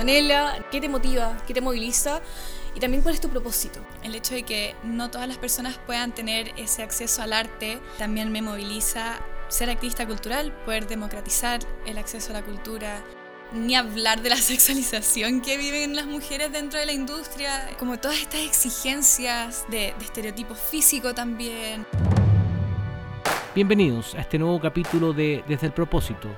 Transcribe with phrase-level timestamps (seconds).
[0.00, 1.36] Antonella, ¿qué te motiva?
[1.46, 2.22] ¿Qué te moviliza?
[2.74, 3.80] Y también cuál es tu propósito.
[4.02, 8.32] El hecho de que no todas las personas puedan tener ese acceso al arte también
[8.32, 13.02] me moviliza ser activista cultural, poder democratizar el acceso a la cultura,
[13.52, 18.16] ni hablar de la sexualización que viven las mujeres dentro de la industria, como todas
[18.20, 21.84] estas exigencias de, de estereotipo físico también.
[23.54, 26.34] Bienvenidos a este nuevo capítulo de Desde el propósito.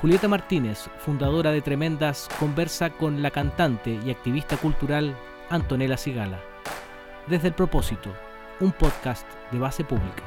[0.00, 5.16] Julieta Martínez, fundadora de Tremendas, conversa con la cantante y activista cultural
[5.50, 6.40] Antonella Sigala.
[7.26, 8.14] Desde el propósito,
[8.60, 10.22] un podcast de base pública.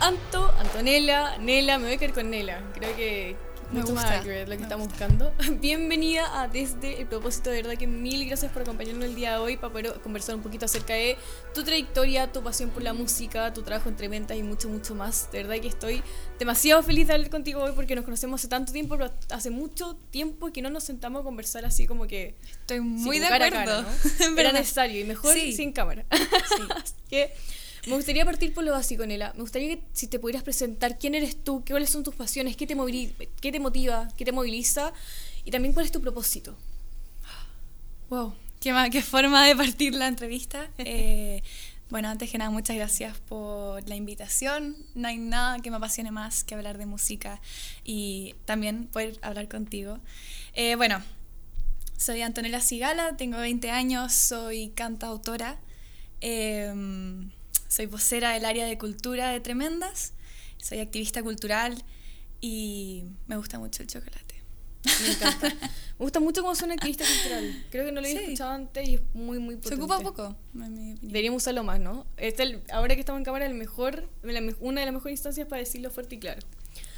[0.00, 2.62] Anto, Antonella, Nela, me voy a quedar con Nela.
[2.72, 3.36] Creo que
[3.72, 4.24] Me gusta, lo
[4.56, 5.32] que estamos buscando.
[5.60, 9.36] Bienvenida a Desde el propósito, de verdad que mil gracias por acompañarnos el día de
[9.38, 11.16] hoy para poder conversar un poquito acerca de
[11.54, 15.30] tu trayectoria, tu pasión por la música, tu trabajo en Trementas y mucho, mucho más.
[15.30, 16.02] De verdad que estoy
[16.40, 19.96] demasiado feliz de hablar contigo hoy porque nos conocemos hace tanto tiempo, pero hace mucho
[20.10, 23.50] tiempo que no nos sentamos a conversar así como que Estoy muy Sí, de acuerdo.
[23.56, 23.84] cara,
[24.36, 25.52] Era necesario y mejor Sí.
[25.52, 26.04] sin cámara.
[26.10, 27.32] Así que
[27.86, 29.32] me gustaría partir por lo básico, Nela.
[29.34, 32.56] Me gustaría que si te pudieras presentar quién eres tú, qué- cuáles son tus pasiones,
[32.56, 32.74] qué te,
[33.40, 34.92] qué te motiva, qué te moviliza
[35.44, 36.56] y también cuál es tu propósito.
[38.08, 40.68] Wow, qué, qué forma de partir la entrevista.
[40.78, 41.42] Eh,
[41.90, 44.76] bueno, antes que nada, muchas gracias por la invitación.
[44.94, 47.40] No hay nada que me apasione más que hablar de música
[47.84, 49.98] y también poder hablar contigo.
[50.54, 51.02] Eh, bueno,
[51.96, 55.58] soy Antonella Sigala, tengo 20 años, soy cantautora,
[56.20, 56.72] eh,
[57.70, 60.12] soy vocera del área de cultura de Tremendas,
[60.58, 61.80] soy activista cultural
[62.40, 64.34] y me gusta mucho el chocolate.
[65.02, 65.48] Me encanta.
[65.50, 67.64] me gusta mucho cómo suena activista cultural.
[67.70, 68.24] Creo que no lo había Sí.
[68.24, 69.76] escuchado antes y es muy, muy potente.
[69.76, 70.36] Se ocupa poco.
[70.52, 72.06] Deberíamos usarlo más, ¿no?
[72.16, 75.46] Este, el- ahora que estamos en cámara, el mejor, la una de las mejores instancias
[75.46, 76.40] para decirlo fuerte y claro.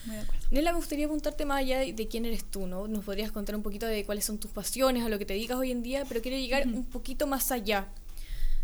[0.07, 0.47] Muy de acuerdo.
[0.53, 2.89] Nela, me gustaría preguntarte más allá de, de quién eres tú, ¿no?
[2.89, 5.59] Nos podrías contar un poquito de cuáles son tus pasiones, a lo que te dedicas
[5.59, 7.89] hoy en día, pero quiero llegar un poquito más allá.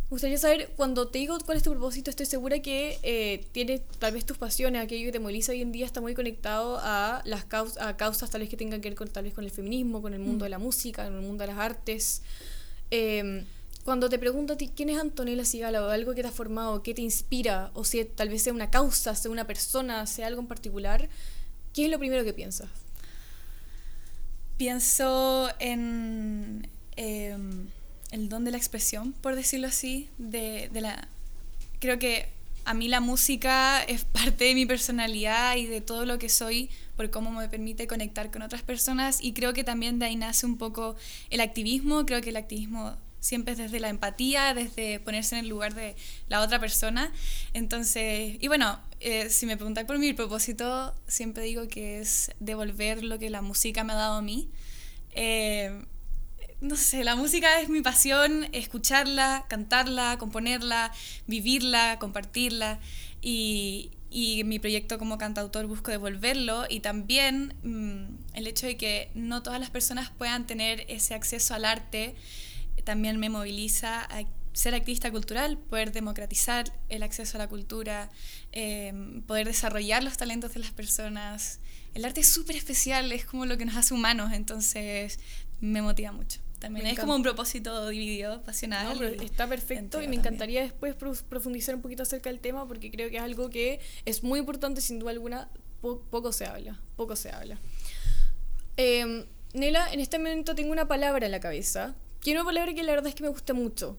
[0.08, 3.82] Me gustaría saber, cuando te digo cuál es tu propósito, estoy segura que eh, tienes
[3.98, 7.20] tal vez tus pasiones, aquello que te moviliza hoy en día está muy conectado a
[7.26, 9.50] las causas, a causas tal vez que tengan que ver con, tal vez con el
[9.50, 12.22] feminismo, con el mundo de la música, con el mundo de las artes.
[12.90, 13.44] Eh,
[13.84, 16.82] cuando te pregunto a ti quién es Antonella Sigala o algo que te ha formado,
[16.82, 20.40] qué te inspira, o si tal vez sea una causa, sea una persona, sea algo
[20.40, 21.10] en particular,
[21.74, 22.68] ¿qué es lo primero que piensas?
[24.56, 27.68] Pienso en em,
[28.10, 31.08] el don de la expresión, por decirlo así, de, la...
[31.80, 32.28] Creo que
[32.64, 36.70] a mí la música es parte de mi personalidad y de todo lo que soy
[36.96, 40.46] por cómo me permite conectar con otras personas y creo que también de ahí nace
[40.46, 40.96] un poco
[41.30, 45.48] el activismo, creo que el activismo siempre es desde la empatía, desde ponerse en el
[45.48, 45.96] lugar de
[46.28, 47.12] la otra persona.
[47.52, 53.04] Entonces, y bueno, eh, si me preguntáis por mi propósito, siempre digo que es devolver
[53.04, 54.48] lo que la música me ha dado a mí.
[55.12, 55.84] Eh,
[56.60, 60.92] no sé, la música es mi pasión, escucharla, cantarla, componerla,
[61.26, 62.80] vivirla, compartirla
[63.20, 69.10] y, y mi proyecto como cantautor busco devolverlo y también mm, el hecho de que
[69.14, 72.16] no todas las personas puedan tener ese acceso al arte
[72.88, 78.08] también me moviliza a ser activista cultural, poder democratizar el acceso a la cultura,
[78.52, 81.60] eh, poder desarrollar los talentos de las personas.
[81.92, 85.20] El arte es súper especial, es como lo que nos hace humanos, entonces
[85.60, 86.40] me motiva mucho.
[86.58, 87.02] También Me es encanta.
[87.06, 88.92] como un propósito dividido, pasional.
[88.94, 92.40] No, pero y está perfecto y me encantaría después prof- profundizar un poquito acerca del
[92.40, 95.48] tema porque creo que es algo que es muy importante, sin duda alguna,
[95.80, 97.58] po- poco se habla, poco se habla.
[98.76, 99.24] Eh,
[99.54, 102.92] Nela, en este momento tengo una palabra en la cabeza, que una palabra que la
[102.92, 103.96] verdad es que me gusta mucho.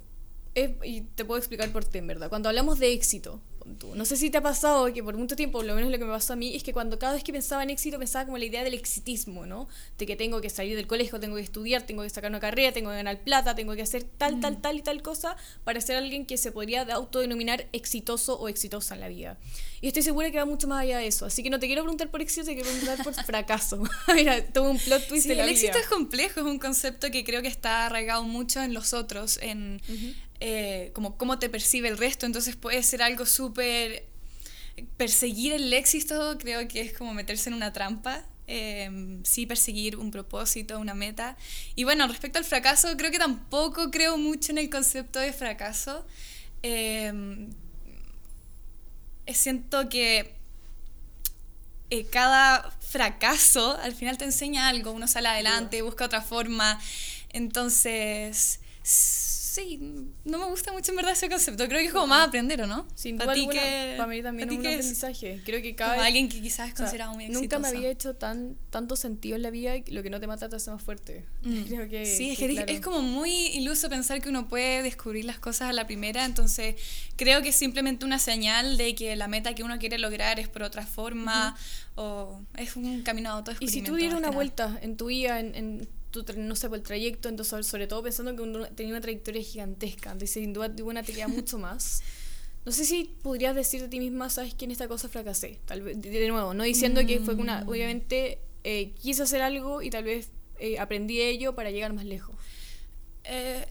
[0.54, 2.30] Es- y te puedo explicar por qué, en verdad.
[2.30, 3.42] Cuando hablamos de éxito,
[3.78, 5.98] tú, no sé si te ha pasado que por mucho tiempo, por lo menos lo
[5.98, 8.26] que me pasó a mí, es que cuando cada vez que pensaba en éxito pensaba
[8.26, 9.68] como la idea del exitismo, ¿no?
[9.98, 12.72] De que tengo que salir del colegio, tengo que estudiar, tengo que sacar una carrera,
[12.72, 15.98] tengo que ganar plata, tengo que hacer tal, tal, tal y tal cosa para ser
[15.98, 19.38] alguien que se podría autodenominar exitoso o exitosa en la vida.
[19.82, 21.26] Y estoy segura que va mucho más allá de eso.
[21.26, 23.82] Así que no te quiero preguntar por éxito, te quiero preguntar por fracaso.
[24.14, 25.60] Mira, todo un plot twist Sí, de la el vida.
[25.70, 29.38] éxito es complejo, es un concepto que creo que está arraigado mucho en los otros,
[29.42, 29.82] en
[30.40, 34.08] eh, como cómo te percibe el resto, entonces puede ser algo súper...
[34.96, 40.10] Perseguir el éxito creo que es como meterse en una trampa, eh, sí perseguir un
[40.10, 41.36] propósito, una meta.
[41.76, 46.06] Y bueno, respecto al fracaso, creo que tampoco creo mucho en el concepto de fracaso.
[46.64, 47.12] Eh,
[49.34, 50.34] siento que
[51.90, 56.80] eh, cada fracaso al final te enseña algo, uno sale adelante, busca otra forma.
[57.30, 58.60] Entonces,
[59.60, 59.80] sí,
[60.26, 61.68] no me gusta mucho en verdad ese concepto.
[61.68, 62.88] Creo que es como más aprender, ¿o no?
[62.96, 65.42] Sin duda alguna, que- para mí también un que es aprendizaje.
[65.46, 67.62] Creo que cada Como vez- alguien que quizás es o sea, considerado muy Nunca exitoso.
[67.62, 70.50] me había hecho tan, tanto sentido en la vida y lo que no te mata
[70.50, 71.26] te hace más fuerte.
[71.44, 71.62] Mm.
[71.68, 72.72] Creo que, sí, es, que claro.
[72.72, 76.76] es como muy iluso pensar que uno puede descubrir las cosas a la primera, entonces
[77.16, 80.48] creo que es simplemente una señal de que la meta que uno quiere lograr es
[80.48, 81.58] por otra forma
[81.96, 83.86] o es un camino de Y autodescubrimiento.
[83.88, 86.84] si tú dieras una vuelta en tu vida, en, en tu, no sé, por el
[86.84, 91.04] trayecto, entonces, sobre- todo pensando que uno tenía una trayectoria gigantesca, entonces sin duda alguna
[91.04, 92.02] te queda mucho más.
[92.66, 95.60] No sé si podrías decir de ti misma, sabes que en esta cosa fracasé.
[95.66, 97.64] Tal vez, de, nuevo, no diciendo que fue una.
[97.64, 97.70] Mm.
[97.70, 100.30] Obviamente eh, quise hacer algo y tal vez
[100.60, 102.36] eh, aprendí ello para llegar más lejos.
[103.24, 103.66] Eh,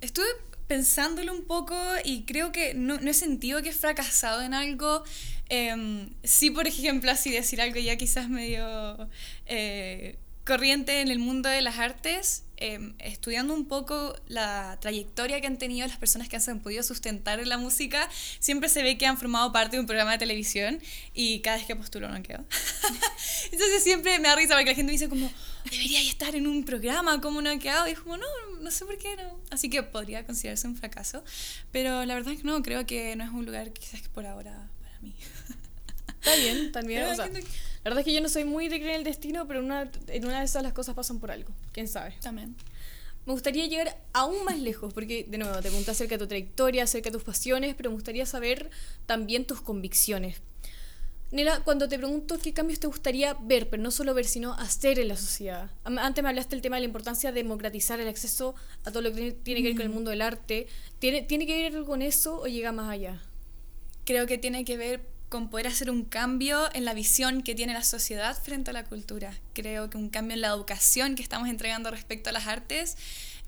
[0.00, 0.26] estuve
[0.68, 5.02] pensándolo un poco y creo que no, no he sentido que he fracasado en algo.
[5.48, 9.08] Em, sí, por ejemplo, así decir algo ya quizás medio
[9.46, 15.46] eh, corriente en el mundo de las artes, em, estudiando un poco la trayectoria que
[15.46, 18.08] han tenido las personas que se han podido sustentar en la música,
[18.38, 20.80] siempre se ve que han formado parte de un programa de televisión
[21.14, 22.44] y cada vez que postulo no quedo.
[23.52, 25.30] Entonces siempre me da risa porque la gente me dice como,
[25.70, 27.88] debería estar en un programa, ¿cómo no he quedado?
[27.88, 28.26] Y es como, no,
[28.60, 29.40] no sé por qué no.
[29.50, 31.24] Así que podría considerarse un fracaso.
[31.72, 34.68] Pero la verdad es que no, creo que no es un lugar quizás por ahora
[34.82, 35.14] para mí.
[36.24, 37.04] Está bien, también.
[37.04, 39.46] O sea, la verdad es que yo no soy muy de creer en el destino,
[39.46, 41.52] pero una, en una de esas las cosas pasan por algo.
[41.72, 42.14] ¿Quién sabe?
[42.22, 42.56] También.
[43.26, 46.84] Me gustaría llegar aún más lejos, porque de nuevo te pregunté acerca de tu trayectoria,
[46.84, 48.70] acerca de tus pasiones, pero me gustaría saber
[49.06, 50.40] también tus convicciones.
[51.30, 54.98] Nela, cuando te pregunto qué cambios te gustaría ver, pero no solo ver, sino hacer
[54.98, 55.70] en la sociedad.
[55.84, 58.54] Antes me hablaste del tema de la importancia de democratizar el acceso
[58.84, 60.68] a todo lo que tiene que ver con el mundo del arte.
[61.00, 63.20] ¿Tiene, ¿Tiene que ver con eso o llega más allá?
[64.04, 67.72] Creo que tiene que ver con poder hacer un cambio en la visión que tiene
[67.72, 69.34] la sociedad frente a la cultura.
[69.52, 72.96] Creo que un cambio en la educación que estamos entregando respecto a las artes,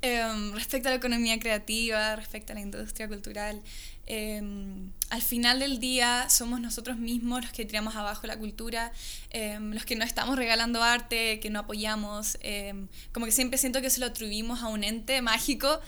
[0.03, 3.63] em, respecto a la economía creativa, respecto a la industria cultural.
[4.09, 8.93] Em, al final del día somos nosotros mismos los que tiramos abajo la cultura,
[9.31, 12.39] em, los que no estamos regalando arte, que no apoyamos.
[13.13, 15.81] como que siempre siento que se lo atribuimos a un ente mágico,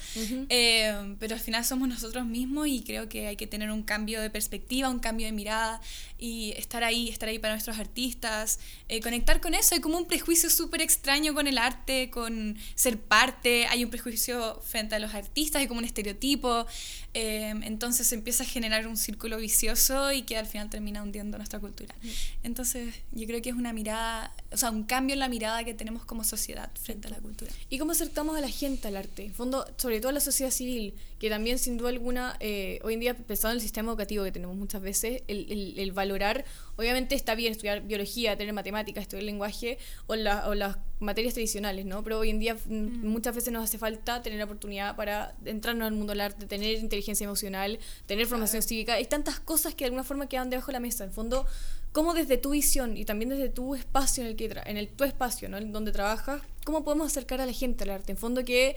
[0.49, 4.21] eh, pero al final somos nosotros mismos y creo que hay que tener un cambio
[4.21, 5.81] de perspectiva, un cambio de mirada
[6.19, 9.75] y estar ahí, estar ahí para nuestros artistas, eh, conectar con eso.
[9.75, 14.61] Hay como un prejuicio súper extraño con el arte, con ser parte, hay un prejuicio
[14.62, 16.67] frente a los artistas, hay como un estereotipo,
[17.15, 21.37] eh, entonces se empieza a generar un círculo vicioso y que al final termina hundiendo
[21.38, 21.94] nuestra cultura.
[22.43, 25.75] Entonces yo creo que es una mirada, o sea, un cambio en la mirada que
[25.75, 27.50] tenemos como sociedad frente a la cultura.
[27.71, 29.25] ¿Y cómo acercamos a la gente al arte?
[29.25, 32.94] En fondo, sobre todo a la sociedad civil, que también sin duda alguna, eh, hoy
[32.94, 36.45] en día pensando en el sistema educativo que tenemos muchas veces, el, el- el valorar,
[36.77, 41.85] obviamente está bien estudiar biología, tener matemáticas, estudiar lenguaje o, la- o las materias tradicionales,
[41.87, 42.03] ¿no?
[42.03, 45.87] Pero hoy en día mm, muchas veces nos hace falta tener la oportunidad para entrarnos
[45.87, 48.95] al mundo del arte, tener inteligencia emocional, tener formación cívica.
[48.95, 51.05] Hay tantas cosas que de alguna forma quedan debajo de la mesa.
[51.05, 51.47] En fondo,
[51.93, 54.89] cómo desde tu visión y también desde tu espacio en el que tra- en el
[54.89, 55.59] tu espacio, ¿no?
[55.59, 58.77] En donde trabajas, cómo podemos acercar a la gente al arte, en fondo que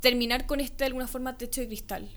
[0.00, 2.08] terminar con este de alguna forma techo de cristal.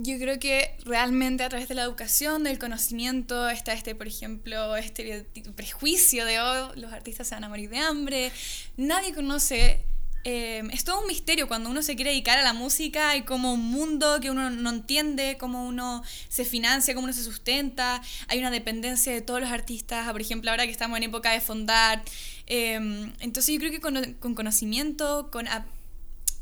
[0.00, 4.76] Yo creo que realmente a través de la educación, del conocimiento, está este, por ejemplo,
[4.76, 8.32] este prejuicio de oh, los artistas se van a morir de hambre.
[8.76, 9.80] Nadie conoce.
[10.24, 13.10] eh, es todo un misterio cuando uno se quiere dedicar a la música.
[13.10, 17.24] Hay como un mundo que uno no entiende, cómo uno se financia, cómo uno se
[17.24, 18.00] sustenta.
[18.28, 20.10] Hay una dependencia de todos los artistas.
[20.12, 22.02] Por ejemplo, ahora que estamos en época de fondar.
[22.46, 22.76] eh,
[23.20, 25.48] entonces yo creo que con, con conocimiento, con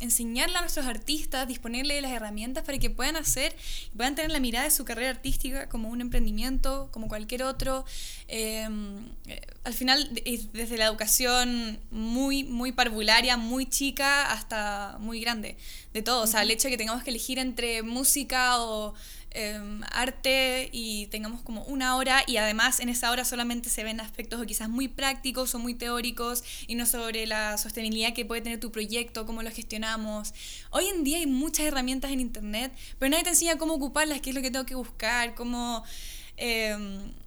[0.00, 3.56] enseñarle a nuestros artistas, disponerle las herramientas para que puedan hacer,
[3.96, 7.84] puedan tener la mirada de su carrera artística como un emprendimiento, como cualquier otro.
[8.28, 8.68] Eh,
[9.26, 15.56] eh, al final, de- desde la educación muy, muy parvularia, muy chica, hasta muy grande,
[15.96, 16.22] de todo.
[16.22, 18.94] O sea, el hecho de que tengamos que elegir entre música o
[19.30, 19.58] eh,
[19.90, 24.40] arte y tengamos como una hora y además en esa hora solamente se ven aspectos
[24.40, 28.60] o quizás muy prácticos o muy teóricos y no sobre la sostenibilidad que puede tener
[28.60, 30.34] tu proyecto, cómo lo gestionamos.
[30.70, 34.30] Hoy en día hay muchas herramientas en internet, pero nadie te enseña cómo ocuparlas, qué
[34.30, 35.82] es lo que tengo que buscar, cómo
[36.36, 36.76] eh,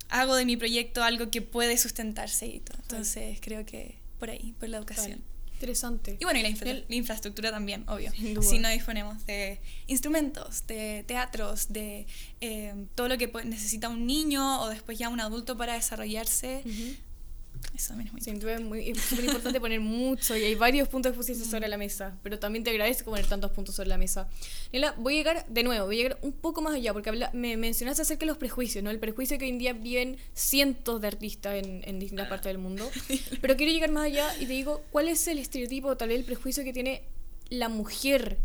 [0.10, 2.78] hago de mi proyecto algo que puede sustentarse y todo.
[2.84, 5.24] Entonces creo que por ahí, por la educación.
[5.60, 6.16] Interesante.
[6.20, 8.12] Y bueno, y la, infra- El- la infraestructura también, obvio.
[8.42, 12.08] Si no disponemos de instrumentos, de teatros, de
[12.40, 16.64] eh, todo lo que necesita un niño o después ya un adulto para desarrollarse.
[17.76, 20.56] Eso también es muy Sin duda es muy- es súper importante poner mucho y hay
[20.56, 23.90] varios puntos que pusiste sobre la mesa, pero también te agradezco poner tantos puntos sobre
[23.90, 24.28] la mesa.
[24.74, 27.30] Nela, voy a llegar de nuevo, voy a llegar un poco más allá, porque habla-
[27.34, 28.90] me mencionaste acerca de los prejuicios, ¿no?
[28.90, 32.58] El prejuicio que hoy en día viven cientos de artistas en, en distintas partes del
[32.58, 32.90] mundo,
[33.42, 36.26] pero quiero llegar más allá y te digo, ¿cuál es el estereotipo, tal vez el
[36.26, 37.04] prejuicio que tiene
[37.50, 38.38] la mujer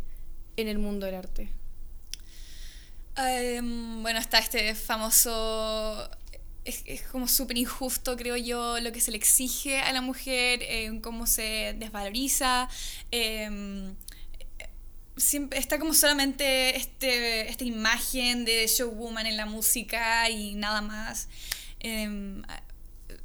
[0.56, 1.49] en el mundo del arte?
[3.16, 6.09] Em, bueno, está este famoso...
[6.64, 10.61] Es, es como súper injusto, creo yo, lo que se le exige a la mujer,
[10.62, 12.68] eh, cómo se desvaloriza.
[13.11, 13.94] em,
[15.16, 21.28] siempre está como solamente este, esta imagen de showwoman en la música y nada más.
[21.80, 22.42] Em,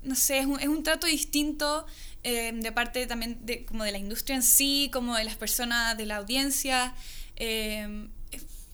[0.03, 1.85] no sé, es un, es un trato distinto
[2.23, 5.97] em, de parte también de, como de la industria en sí, como de las personas
[5.97, 6.93] de la audiencia.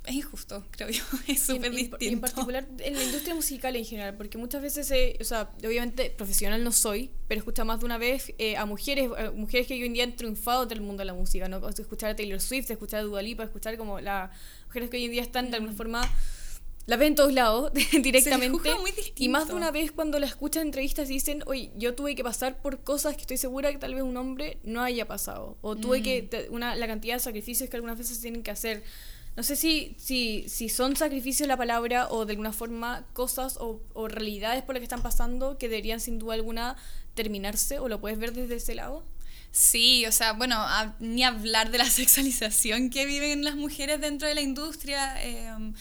[0.07, 1.97] Es, injusto, creo yo, es súper en- distinto.
[2.03, 5.51] y en particular en la industria musical en general, porque muchas veces, eh, o sea,
[5.65, 9.31] obviamente profesional no soy, pero he escuchado más de una vez eh, a mujeres, a
[9.31, 11.67] mujeres que hoy en día han triunfado del mundo de la música, ¿no?
[11.69, 14.31] Escuchar a Taylor Swift, escuchar a Dua Lipa, escuchar como las
[14.67, 16.01] mujeres que hoy en día están de alguna forma,
[16.88, 17.71] las ven en todos lados
[18.01, 18.55] directamente.
[18.55, 21.95] juzga muy y más de una vez cuando la escuchan en entrevistas dicen, oye, yo
[21.95, 25.07] tuve que pasar por cosas que estoy segura que tal vez un hombre no haya
[25.07, 28.51] pasado, o tuve que, te- una, la cantidad de sacrificios que algunas veces tienen que
[28.51, 28.83] hacer.
[29.36, 33.82] No sé si, si, si son sacrificios la palabra o de alguna forma cosas o,
[34.08, 36.77] realidades por las que están pasando que deberían sin duda alguna
[37.15, 39.06] terminarse o lo puedes ver desde ese lado.
[39.51, 40.65] Sí, o sea, bueno,
[41.00, 45.74] ni hablar de la sexualización que viven las mujeres dentro de la industria eh,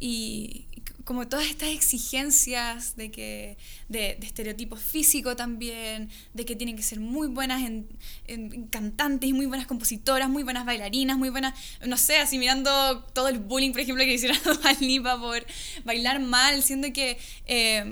[0.00, 0.66] y
[1.08, 3.56] como todas estas exigencias de que
[3.88, 7.88] de, de estereotipo físico también, de que tienen que ser muy buenas en,
[8.26, 11.54] en cantantes, muy buenas compositoras, muy buenas bailarinas, muy buenas,
[11.86, 15.46] no sé, así mirando todo el bullying, por ejemplo, que hicieron a Lipa por
[15.84, 17.90] bailar mal, siendo que eh,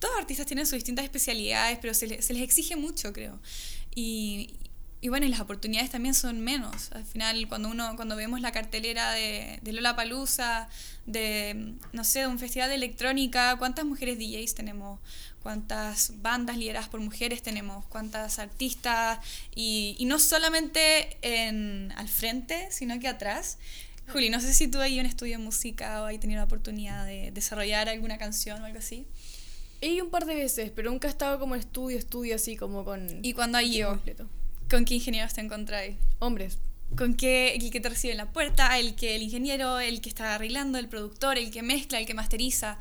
[0.00, 3.38] todos los artistas tienen sus distintas especialidades, pero se, le- se les exige mucho, creo.
[3.94, 4.50] Y,
[5.00, 6.90] y bueno, y las oportunidades también son menos.
[6.92, 10.68] Al final, cuando uno cuando vemos la cartelera de, de Lola Palusa,
[11.06, 14.98] de, no sé, de un festival de electrónica, ¿cuántas mujeres DJs tenemos?
[15.42, 17.84] ¿Cuántas bandas lideradas por mujeres tenemos?
[17.86, 19.20] ¿Cuántas artistas?
[19.54, 23.58] Y, y no solamente en, al frente, sino que atrás.
[24.12, 27.06] Juli, no sé si tú ahí en estudio de música o has tenido la oportunidad
[27.06, 29.06] de desarrollar alguna canción o algo así.
[29.80, 32.84] He ido un par de veces, pero nunca he estado como estudio, estudio así como
[32.84, 33.24] con...
[33.24, 34.28] Y cuando hay yo, completo.
[34.70, 35.96] ¿Con qué ingenieros te encontráis?
[36.18, 36.58] Hombres.
[36.96, 40.08] con que el que te recibe en la puerta, el que el ingeniero, el que
[40.08, 42.78] está arreglando, el productor, el que mezcla, el que masteriza,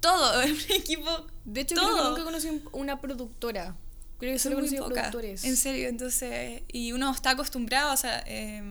[0.00, 1.26] todo, un equipo.
[1.44, 2.10] De hecho, creo que todo.
[2.10, 3.74] nunca conocí un- una productora.
[4.18, 5.44] Creo que solo conocí productores.
[5.44, 8.62] En serio, entonces, y uno está acostumbrado, o sea, eh,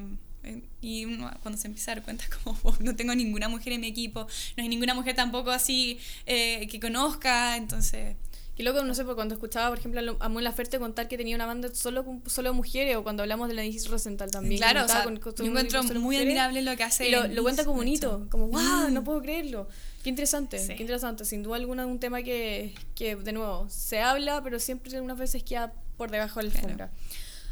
[0.43, 3.73] eh, y uno cuando se empieza a dar cuenta como "Wow, no tengo ninguna mujer
[3.73, 8.15] en mi equipo, no hay ninguna mujer tampoco así eh, que conozca, entonces
[8.59, 11.33] Y luego, no sé, por cuando escuchaba, por ejemplo, a Mon Laferte contar que tenía
[11.35, 14.59] una banda solo solo mujeres, o cuando hablamos de la Denise Rosenthal también.
[14.59, 17.07] claro, o contaba sea, con- con yo solo encuentro muy mujeres, admirable lo que hace.
[17.07, 18.29] Y lo, lo cuenta como un de hito, hecho.
[18.29, 18.93] como, wow, Mm.
[18.93, 19.67] no puedo creerlo.
[20.03, 20.75] Qué interesante, Sí.
[20.75, 21.23] qué interesante.
[21.25, 25.41] Sin duda alguna, un tema que, que, de nuevo, se habla, pero siempre algunas veces
[25.43, 26.89] queda por debajo de la Claro.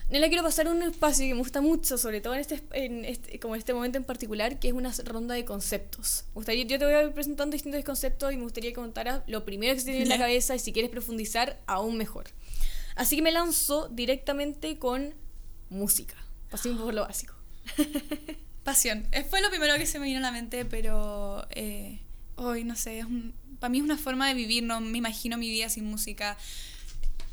[0.09, 3.39] Nela, quiero pasar un espacio que me gusta mucho, sobre todo en este, en este,
[3.41, 6.23] como en este momento en particular, que es una ronda de conceptos.
[6.29, 9.23] Me gustaría, yo te voy a ir presentando distintos conceptos y me gustaría que contaras
[9.27, 12.27] lo primero que se te viene en la cabeza y si quieres profundizar, aún mejor.
[12.95, 15.13] Así que me lanzo directamente con
[15.69, 16.15] música.
[16.49, 17.33] Pasemos por lo básico.
[18.63, 19.05] Pasión.
[19.11, 21.99] Eh, Fue lo primero que se me vino a la mente, pero eh,
[22.35, 25.37] hoy no sé, es un- para mí es una forma de vivir, no me imagino
[25.37, 26.37] mi vida sin música.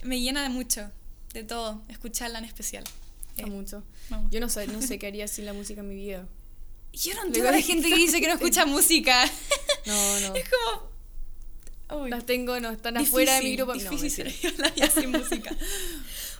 [0.03, 0.91] Me llena de mucho,
[1.35, 2.85] de todo, escucharla en especial.
[3.37, 3.83] Eh, mucho.
[4.09, 4.31] vamos.
[4.31, 6.27] Yo no sé, no sé qué haría sin la música en mi vida.
[6.93, 9.25] Yo no entiendo a la gente que dice que no escucha música.
[9.87, 10.35] No, no.
[10.37, 10.95] Es como...
[12.03, 13.75] Uy, Las tengo, no, están afuera de mi difícil, grupo.
[13.75, 14.51] No, Difícil mentira.
[14.51, 15.55] ser la vida sin música.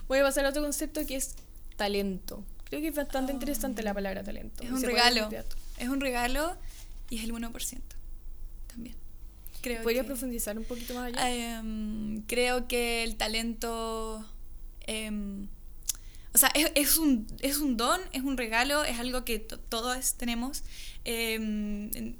[0.07, 1.35] Voy a pasar a otro concepto que es
[1.75, 2.43] talento.
[2.63, 4.63] Creo que es bastante interesante la palabra talento.
[4.63, 5.29] Es un regalo.
[5.77, 6.57] Es un regalo
[7.11, 7.79] y es el 1%
[8.67, 8.95] también.
[9.61, 11.29] Creo ¿Podrías que- profundizar un poquito más allá?
[11.59, 14.25] Em, creo que el talento.
[14.87, 15.47] Em,
[16.33, 19.59] o sea, es, es un, es un don, es un regalo, es algo que to-
[19.59, 20.63] todos tenemos.
[21.05, 22.15] em,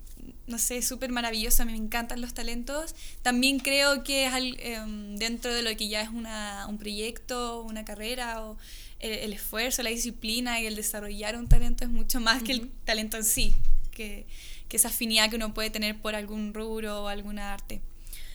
[0.48, 2.96] no sé, es súper maravilloso, a mí me encantan los talentos.
[3.24, 7.62] También creo que es al- em, dentro de lo que ya es una, un proyecto,
[7.64, 8.58] una carrera, o
[9.00, 12.70] el, el esfuerzo, la disciplina y el desarrollar un talento es mucho más que el
[12.86, 13.56] talento en sí,
[13.92, 14.26] que,
[14.70, 17.82] que esa afinidad que uno puede tener por algún rubro o alguna arte.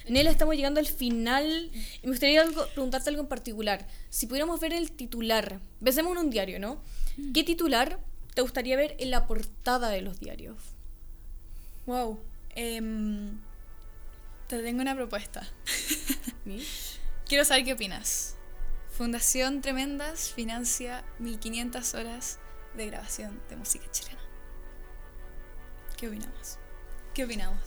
[0.09, 1.71] Nela, estamos llegando al final.
[1.75, 3.87] y Me gustaría algo- preguntarte algo en particular.
[4.09, 6.83] Si pudiéramos ver el titular, pensemos en un diario, ¿no?
[7.16, 7.33] Mm.
[7.33, 8.00] ¿Qué titular
[8.35, 10.57] te gustaría ver en la portada de los diarios?
[11.87, 12.19] Wow.
[12.54, 13.38] Em,
[14.49, 15.47] te tengo una propuesta.
[17.28, 18.37] Quiero saber qué opinas.
[18.90, 22.38] Fundación Tremendas financia 1500 horas
[22.76, 24.21] de grabación de música chilena.
[25.97, 26.59] ¿Qué opinamos?
[27.14, 27.61] ¿Qué opinamos?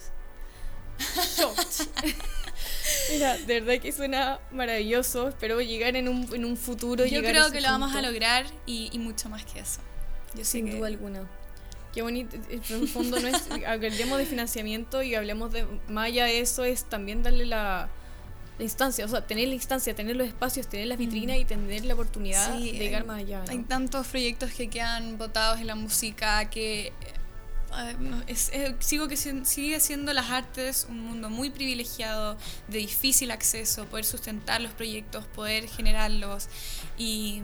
[3.11, 5.29] Mira, de verdad que suena maravilloso.
[5.29, 7.05] Espero llegar en un, en un futuro.
[7.05, 8.07] Yo creo que lo vamos a punto.
[8.09, 9.79] lograr y, y mucho más que eso.
[10.35, 11.27] Yo Sin que- duda alguna.
[11.93, 12.35] Qué bonito.
[12.49, 13.43] En el fondo no es.
[13.67, 15.65] Hablemos de financiamiento y hablemos de.
[15.87, 17.87] De eso, es también darle la,
[18.57, 19.05] la instancia.
[19.05, 22.57] O sea, tener la instancia, tener los espacios, tener las vitrinas y tener la oportunidad
[22.57, 23.43] Sí, de llegar hay- más allá.
[23.45, 23.51] ¿no?
[23.51, 26.91] Hay tantos proyectos que quedan botados en la música que
[28.27, 32.37] eh, sigo que si- sigue siendo las artes un mundo muy privilegiado,
[32.67, 36.47] de difícil acceso, poder sustentar los proyectos, poder generarlos
[36.97, 37.41] y,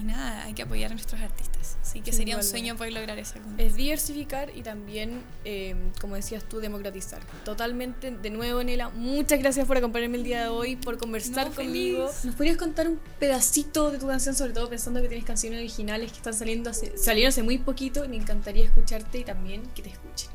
[0.00, 1.76] y nada, hay que apoyar a nuestros artistas.
[1.82, 6.44] Así que sería un sueño poder lograr esa Es diversificar y también, eh, como decías
[6.44, 7.20] tú, democratizar.
[7.44, 11.54] Totalmente, de nuevo, Nela, muchas gracias por acompañarme el día de hoy, por conversar No,
[11.54, 12.08] conmigo.
[12.08, 12.24] feliz.
[12.24, 16.10] ¿Nos podrías contar un pedacito de tu canción, sobre todo pensando que tienes canciones originales
[16.10, 18.08] que están saliendo hace, salieron hace muy poquito?
[18.08, 20.30] Me encantaría escucharte y también que te escuchen.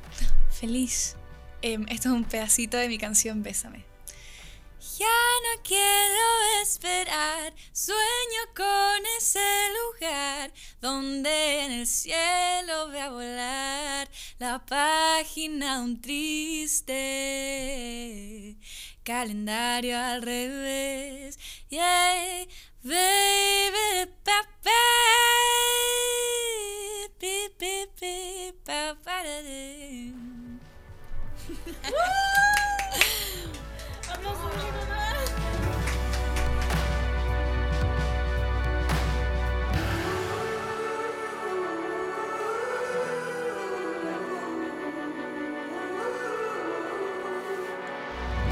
[0.50, 1.15] Feliz.
[1.62, 3.84] Em, esto es un pedacito de mi canción Bésame.
[4.97, 5.05] Ya
[5.43, 9.39] no quiero esperar, sueño con ese
[9.73, 14.09] lugar donde en el cielo voy a volar
[14.39, 16.95] la página un triste
[19.03, 21.37] calendario al revés.
[22.81, 24.71] Baby, pa, pa,
[27.19, 28.95] pi, pi, pi, pa,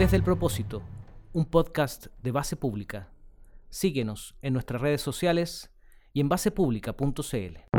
[0.04, 0.84] Desde el propósito,
[1.32, 3.08] un podcast de base pública.
[3.70, 5.72] Síguenos en nuestras redes sociales
[6.12, 7.73] y en basepublica.cl.